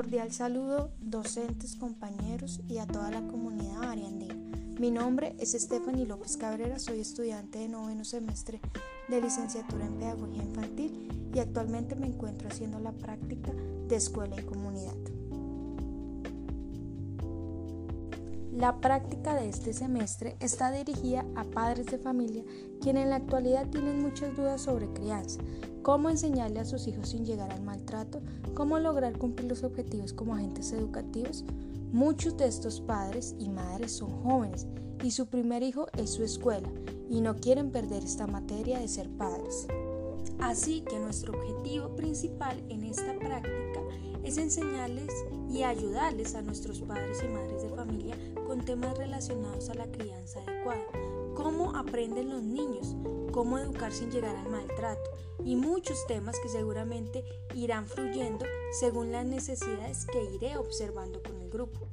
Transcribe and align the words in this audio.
cordial 0.00 0.32
saludo, 0.32 0.90
docentes, 0.98 1.76
compañeros 1.76 2.62
y 2.66 2.78
a 2.78 2.86
toda 2.86 3.10
la 3.10 3.20
comunidad 3.20 3.82
ariandina. 3.82 4.34
Mi 4.78 4.90
nombre 4.90 5.36
es 5.38 5.52
Stephanie 5.52 6.06
López 6.06 6.38
Cabrera, 6.38 6.78
soy 6.78 7.00
estudiante 7.00 7.58
de 7.58 7.68
noveno 7.68 8.02
semestre 8.06 8.62
de 9.10 9.20
licenciatura 9.20 9.84
en 9.84 9.98
Pedagogía 9.98 10.42
Infantil 10.42 11.30
y 11.34 11.38
actualmente 11.38 11.96
me 11.96 12.06
encuentro 12.06 12.48
haciendo 12.48 12.80
la 12.80 12.92
práctica 12.92 13.52
de 13.52 13.96
escuela 13.96 14.40
y 14.40 14.44
comunidad. 14.46 14.96
La 18.60 18.78
práctica 18.78 19.34
de 19.36 19.48
este 19.48 19.72
semestre 19.72 20.36
está 20.38 20.70
dirigida 20.70 21.24
a 21.34 21.44
padres 21.44 21.86
de 21.86 21.96
familia 21.96 22.44
quienes 22.82 23.04
en 23.04 23.10
la 23.10 23.16
actualidad 23.16 23.66
tienen 23.70 24.02
muchas 24.02 24.36
dudas 24.36 24.60
sobre 24.60 24.92
crianza, 24.92 25.40
cómo 25.80 26.10
enseñarle 26.10 26.60
a 26.60 26.66
sus 26.66 26.86
hijos 26.86 27.08
sin 27.08 27.24
llegar 27.24 27.50
al 27.52 27.62
maltrato, 27.62 28.20
cómo 28.52 28.78
lograr 28.78 29.16
cumplir 29.16 29.48
los 29.48 29.64
objetivos 29.64 30.12
como 30.12 30.34
agentes 30.34 30.72
educativos. 30.72 31.46
Muchos 31.90 32.36
de 32.36 32.48
estos 32.48 32.82
padres 32.82 33.34
y 33.38 33.48
madres 33.48 33.92
son 33.92 34.10
jóvenes 34.22 34.66
y 35.02 35.12
su 35.12 35.26
primer 35.26 35.62
hijo 35.62 35.86
es 35.96 36.10
su 36.10 36.22
escuela 36.22 36.68
y 37.08 37.22
no 37.22 37.36
quieren 37.36 37.70
perder 37.70 38.04
esta 38.04 38.26
materia 38.26 38.78
de 38.78 38.88
ser 38.88 39.08
padres. 39.08 39.68
Así 40.42 40.82
que 40.82 40.98
nuestro 40.98 41.38
objetivo 41.38 41.94
principal 41.96 42.62
en 42.68 42.84
esta 42.84 43.18
práctica 43.18 43.80
es 44.24 44.38
enseñarles 44.38 45.12
y 45.50 45.62
ayudarles 45.62 46.34
a 46.34 46.42
nuestros 46.42 46.80
padres 46.80 47.22
y 47.22 47.28
madres 47.28 47.62
de 47.62 47.70
familia 47.70 48.16
con 48.46 48.64
temas 48.64 48.96
relacionados 48.96 49.70
a 49.70 49.74
la 49.74 49.90
crianza 49.90 50.40
adecuada, 50.40 50.84
cómo 51.34 51.76
aprenden 51.76 52.30
los 52.30 52.42
niños, 52.42 52.96
cómo 53.32 53.58
educar 53.58 53.92
sin 53.92 54.10
llegar 54.10 54.36
al 54.36 54.50
maltrato 54.50 55.10
y 55.44 55.56
muchos 55.56 56.06
temas 56.06 56.38
que 56.40 56.48
seguramente 56.48 57.24
irán 57.54 57.86
fluyendo 57.86 58.44
según 58.78 59.12
las 59.12 59.24
necesidades 59.24 60.06
que 60.06 60.22
iré 60.34 60.56
observando 60.56 61.22
con 61.22 61.40
el 61.40 61.50
grupo. 61.50 61.88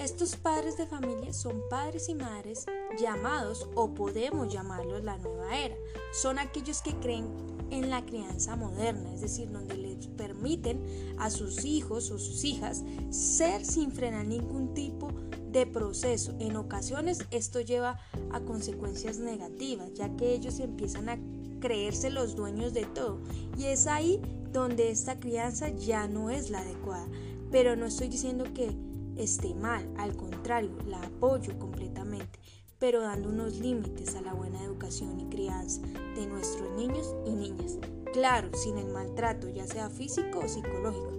Estos 0.00 0.34
padres 0.34 0.78
de 0.78 0.86
familia 0.86 1.30
son 1.34 1.60
padres 1.68 2.08
y 2.08 2.14
madres 2.14 2.64
llamados 2.98 3.68
o 3.74 3.92
podemos 3.92 4.50
llamarlos 4.50 5.04
la 5.04 5.18
nueva 5.18 5.54
era. 5.58 5.76
Son 6.14 6.38
aquellos 6.38 6.80
que 6.80 6.94
creen 7.00 7.26
en 7.70 7.90
la 7.90 8.06
crianza 8.06 8.56
moderna, 8.56 9.12
es 9.12 9.20
decir, 9.20 9.50
donde 9.50 9.76
les 9.76 10.06
permiten 10.06 10.82
a 11.18 11.28
sus 11.28 11.66
hijos 11.66 12.10
o 12.10 12.18
sus 12.18 12.44
hijas 12.44 12.82
ser 13.10 13.62
sin 13.62 13.92
frenar 13.92 14.24
ningún 14.24 14.72
tipo 14.72 15.12
de 15.52 15.66
proceso. 15.66 16.34
En 16.40 16.56
ocasiones 16.56 17.18
esto 17.30 17.60
lleva 17.60 18.00
a 18.32 18.40
consecuencias 18.40 19.18
negativas, 19.18 19.92
ya 19.92 20.16
que 20.16 20.32
ellos 20.32 20.60
empiezan 20.60 21.10
a 21.10 21.18
creerse 21.60 22.08
los 22.08 22.36
dueños 22.36 22.72
de 22.72 22.86
todo 22.86 23.20
y 23.58 23.64
es 23.64 23.86
ahí 23.86 24.18
donde 24.50 24.90
esta 24.90 25.20
crianza 25.20 25.68
ya 25.68 26.08
no 26.08 26.30
es 26.30 26.48
la 26.48 26.60
adecuada. 26.60 27.06
Pero 27.50 27.76
no 27.76 27.84
estoy 27.84 28.08
diciendo 28.08 28.44
que 28.54 28.74
esté 29.16 29.54
mal, 29.54 29.88
al 29.98 30.16
contrario, 30.16 30.70
la 30.86 31.02
apoyo 31.02 31.58
completamente, 31.58 32.38
pero 32.78 33.02
dando 33.02 33.28
unos 33.28 33.58
límites 33.58 34.14
a 34.16 34.22
la 34.22 34.32
buena 34.32 34.62
educación 34.64 35.20
y 35.20 35.26
crianza 35.26 35.82
de 36.14 36.26
nuestros 36.26 36.70
niños 36.76 37.14
y 37.26 37.30
niñas. 37.30 37.78
Claro, 38.12 38.50
sin 38.54 38.78
el 38.78 38.88
maltrato, 38.88 39.48
ya 39.48 39.66
sea 39.66 39.90
físico 39.90 40.40
o 40.40 40.48
psicológico, 40.48 41.12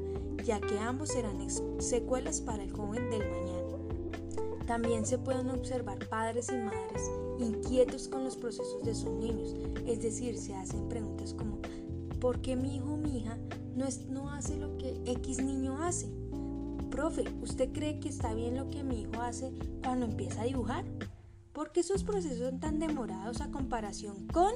ya 0.44 0.60
que 0.60 0.80
ambos 0.80 1.10
serán 1.10 1.48
secuelas 1.80 2.42
para 2.42 2.64
el 2.64 2.72
joven 2.72 3.10
del 3.10 3.30
mañana. 3.30 3.52
También 4.66 5.06
se 5.06 5.18
pueden 5.18 5.50
observar 5.50 6.08
padres 6.10 6.50
y 6.50 6.56
madres 6.56 7.12
inquietos 7.40 8.08
con 8.08 8.24
los 8.24 8.38
procesos 8.38 8.84
de 8.84 8.96
sus 8.96 9.12
niños, 9.12 9.56
es 9.86 10.02
decir, 10.02 10.38
se 10.38 10.56
hacen 10.56 10.88
preguntas 10.88 11.34
como 11.34 11.60
¿por 12.20 12.40
qué 12.42 12.56
mi 12.56 12.76
hijo 12.76 12.94
o 12.94 12.98
mi 12.98 13.18
hija 13.18 13.38
no, 13.76 13.86
no 14.10 14.30
hace 14.32 14.56
lo 14.58 14.78
que 14.78 15.02
X 15.06 15.44
niño 15.44 15.78
hace? 15.82 16.08
Profe, 16.92 17.24
¿usted 17.42 17.72
cree 17.72 18.02
que 18.02 18.10
está 18.10 18.34
bien 18.34 18.58
lo 18.58 18.70
que 18.70 18.84
mi 18.84 19.04
hijo 19.04 19.22
hace 19.22 19.54
cuando 19.82 20.06
empieza 20.06 20.42
a 20.42 20.46
dibujar? 20.46 20.84
¿Por 21.54 21.72
qué 21.72 21.80
esos 21.80 22.04
procesos 22.04 22.40
son 22.40 22.60
tan 22.60 22.80
demorados 22.80 23.40
a 23.40 23.50
comparación 23.50 24.28
con? 24.28 24.54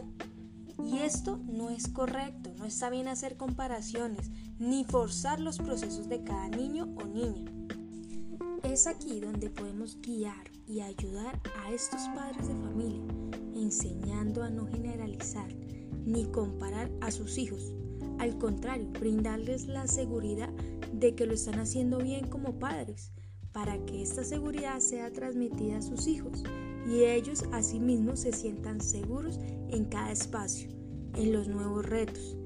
Y 0.86 0.98
esto 1.00 1.40
no 1.48 1.70
es 1.70 1.88
correcto, 1.88 2.52
no 2.58 2.66
está 2.66 2.90
bien 2.90 3.08
hacer 3.08 3.38
comparaciones 3.38 4.30
ni 4.60 4.84
forzar 4.84 5.40
los 5.40 5.58
procesos 5.60 6.10
de 6.10 6.24
cada 6.24 6.50
niño 6.50 6.94
o 6.98 7.06
niña. 7.06 7.50
Es 8.64 8.86
aquí 8.86 9.22
donde 9.22 9.50
podemos 9.50 9.98
guiar 10.02 10.52
y 10.68 10.82
ayudar 10.82 11.42
a 11.64 11.72
estos 11.72 12.02
padres 12.14 12.50
de 12.50 12.56
familia, 12.56 13.02
enseñando 13.56 14.44
a 14.44 14.50
no 14.50 14.68
generalizar 14.68 15.48
ni 16.06 16.26
comparar 16.26 16.92
a 17.00 17.12
sus 17.12 17.38
hijos. 17.38 17.74
Al 18.20 18.38
contrario, 18.38 18.90
brindarles 19.00 19.68
la 19.68 19.88
seguridad 19.88 20.50
de 21.00 21.16
que 21.16 21.26
lo 21.26 21.34
están 21.34 21.60
haciendo 21.60 21.98
bien 21.98 22.28
como 22.28 22.58
padres, 22.60 23.12
para 23.52 23.78
que 23.86 24.02
esta 24.02 24.24
seguridad 24.24 24.80
sea 24.80 25.12
transmitida 25.12 25.78
a 25.78 25.82
sus 25.82 26.08
hijos 26.08 26.44
y 26.88 27.04
ellos 27.04 27.44
asimismo 27.52 28.16
se 28.16 28.32
sientan 28.32 28.82
seguros 28.82 29.40
en 29.70 29.86
cada 29.86 30.12
espacio, 30.12 30.70
en 31.16 31.34
los 31.34 31.48
nuevos 31.48 31.86
retos 31.86 32.38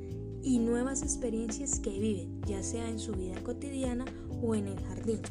y 0.42 0.60
nuevas 0.60 1.04
experiencias 1.04 1.80
que 1.80 2.00
viven, 2.00 2.42
ya 2.48 2.64
sea 2.64 2.88
en 2.90 3.00
su 3.00 3.14
vida 3.14 3.42
cotidiana 3.44 4.06
o 4.42 4.56
en 4.56 4.68
el 4.68 4.80
jardín. 4.86 5.22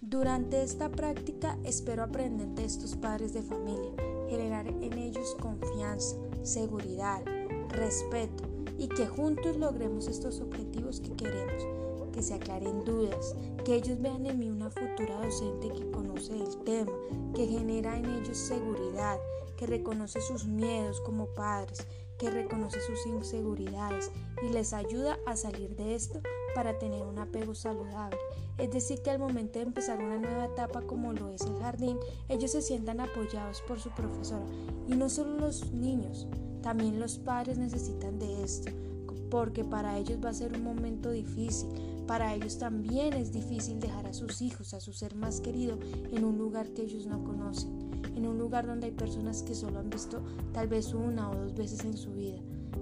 Durante 0.00 0.62
esta 0.62 0.90
práctica 0.90 1.58
espero 1.64 2.02
aprender 2.02 2.48
de 2.48 2.64
estos 2.64 2.94
padres 2.94 3.32
de 3.32 3.42
familia, 3.42 3.92
generar 4.28 4.66
en 4.66 4.92
ellos 4.92 5.34
confianza, 5.40 6.16
seguridad, 6.42 7.24
respeto 7.70 8.44
y 8.78 8.88
que 8.88 9.06
juntos 9.06 9.56
logremos 9.56 10.08
estos 10.08 10.40
objetivos 10.40 11.00
que 11.00 11.12
queremos 11.12 11.64
que 12.14 12.22
se 12.22 12.34
aclaren 12.34 12.84
dudas, 12.84 13.34
que 13.64 13.74
ellos 13.74 14.00
vean 14.00 14.24
en 14.26 14.38
mí 14.38 14.48
una 14.48 14.70
futura 14.70 15.20
docente 15.20 15.68
que 15.68 15.90
conoce 15.90 16.32
el 16.32 16.56
tema, 16.64 16.92
que 17.34 17.46
genera 17.46 17.98
en 17.98 18.06
ellos 18.06 18.38
seguridad, 18.38 19.18
que 19.56 19.66
reconoce 19.66 20.20
sus 20.20 20.46
miedos 20.46 21.00
como 21.00 21.26
padres, 21.26 21.84
que 22.18 22.30
reconoce 22.30 22.80
sus 22.80 23.04
inseguridades 23.06 24.12
y 24.42 24.52
les 24.52 24.72
ayuda 24.72 25.18
a 25.26 25.36
salir 25.36 25.74
de 25.74 25.96
esto 25.96 26.20
para 26.54 26.78
tener 26.78 27.02
un 27.04 27.18
apego 27.18 27.54
saludable. 27.54 28.18
Es 28.58 28.70
decir, 28.70 29.02
que 29.02 29.10
al 29.10 29.18
momento 29.18 29.58
de 29.58 29.64
empezar 29.64 29.98
una 29.98 30.18
nueva 30.18 30.44
etapa 30.44 30.82
como 30.82 31.12
lo 31.12 31.30
es 31.30 31.42
el 31.42 31.58
jardín, 31.58 31.98
ellos 32.28 32.52
se 32.52 32.62
sientan 32.62 33.00
apoyados 33.00 33.60
por 33.62 33.80
su 33.80 33.90
profesora. 33.90 34.46
Y 34.86 34.94
no 34.94 35.08
solo 35.08 35.36
los 35.38 35.72
niños, 35.72 36.28
también 36.62 37.00
los 37.00 37.18
padres 37.18 37.58
necesitan 37.58 38.20
de 38.20 38.44
esto, 38.44 38.70
porque 39.34 39.64
para 39.64 39.98
ellos 39.98 40.20
va 40.24 40.28
a 40.28 40.32
ser 40.32 40.56
un 40.56 40.62
momento 40.62 41.10
difícil, 41.10 41.66
para 42.06 42.32
ellos 42.36 42.56
también 42.56 43.14
es 43.14 43.32
difícil 43.32 43.80
dejar 43.80 44.06
a 44.06 44.12
sus 44.12 44.40
hijos, 44.40 44.74
a 44.74 44.80
su 44.80 44.92
ser 44.92 45.16
más 45.16 45.40
querido, 45.40 45.76
en 46.12 46.24
un 46.24 46.38
lugar 46.38 46.68
que 46.68 46.82
ellos 46.82 47.06
no 47.06 47.24
conocen, 47.24 47.90
en 48.14 48.28
un 48.28 48.38
lugar 48.38 48.64
donde 48.64 48.86
hay 48.86 48.92
personas 48.92 49.42
que 49.42 49.56
solo 49.56 49.80
han 49.80 49.90
visto 49.90 50.22
tal 50.52 50.68
vez 50.68 50.94
una 50.94 51.32
o 51.32 51.34
dos 51.34 51.52
veces 51.52 51.84
en 51.84 51.96
su 51.96 52.12
vida. 52.12 52.38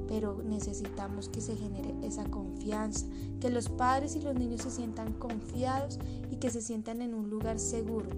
Pero 0.09 0.43
necesitamos 0.45 1.31
que 1.31 1.41
se 1.41 1.57
genere 1.57 1.95
esa 2.03 2.25
confianza, 2.25 3.07
que 3.41 3.49
los 3.49 3.71
padres 3.71 4.15
y 4.15 4.21
los 4.21 4.35
niños 4.35 4.61
se 4.61 4.71
sientan 4.71 5.15
confiados 5.15 5.99
y 6.31 6.37
que 6.37 6.51
se 6.51 6.61
sientan 6.61 7.01
en 7.01 7.15
un 7.15 7.31
lugar 7.31 7.59
seguro. 7.59 8.11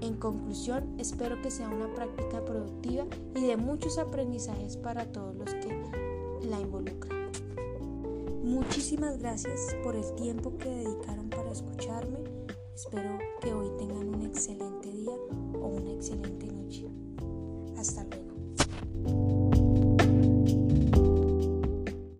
En 0.00 0.16
conclusión, 0.16 0.92
espero 0.98 1.40
que 1.40 1.52
sea 1.52 1.68
una 1.68 1.94
práctica 1.94 2.44
productiva 2.44 3.04
y 3.36 3.42
de 3.46 3.56
muchos 3.56 3.98
aprendizajes 3.98 4.76
para 4.76 5.12
todos 5.12 5.36
los 5.36 5.54
que 5.54 5.80
la 6.48 6.60
involucran. 6.60 7.13
Muchísimas 8.54 9.18
gracias 9.18 9.74
por 9.82 9.96
el 9.96 10.14
tiempo 10.14 10.56
que 10.58 10.68
dedicaron 10.68 11.28
para 11.28 11.50
escucharme. 11.50 12.20
Espero 12.72 13.18
que 13.40 13.52
hoy 13.52 13.68
tengan 13.78 14.14
un 14.14 14.22
excelente 14.22 14.92
día 14.92 14.93